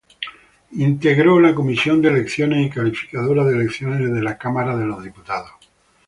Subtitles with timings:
[0.77, 5.51] Integró la comisión de Elecciones y Calificadora de Elecciones de la Cámara de Diputados.